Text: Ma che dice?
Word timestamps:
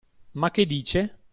Ma 0.33 0.49
che 0.49 0.65
dice? 0.65 1.17